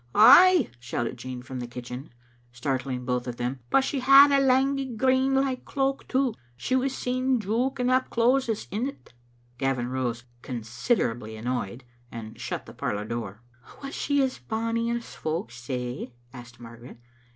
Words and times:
""Ay," 0.15 0.71
shouted 0.79 1.15
Jean 1.15 1.43
from 1.43 1.59
the 1.59 1.67
kitchen, 1.67 2.11
startling 2.51 3.05
both 3.05 3.27
of 3.27 3.35
them;" 3.37 3.59
but 3.69 3.81
she 3.83 3.99
had 3.99 4.31
a 4.31 4.39
lang 4.43 4.97
grey 4.97 5.29
like 5.29 5.63
cloak 5.63 6.07
too. 6.07 6.33
She 6.57 6.75
was 6.75 6.95
seen 6.97 7.39
jouking 7.39 7.87
up 7.91 8.09
closes 8.09 8.67
in't." 8.71 9.13
Gavin 9.59 9.89
rose, 9.89 10.23
considerably 10.41 11.35
annoyed, 11.35 11.83
and 12.11 12.39
shut 12.41 12.65
the 12.65 12.73
par 12.73 12.95
lour 12.95 13.05
door. 13.05 13.41
"Was 13.83 13.93
she 13.93 14.23
as 14.23 14.39
bonny 14.39 14.89
as 14.89 15.13
folks 15.13 15.55
say?" 15.57 16.13
asked 16.33 16.59
Mar 16.59 16.77
garet. 16.77 16.97